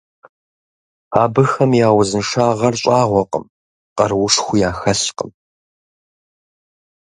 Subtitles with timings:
[1.23, 3.45] Абыхэм я узыншагъэр щӀагъуэкъым,
[3.97, 5.31] къаруушхуи яхэлъкъым.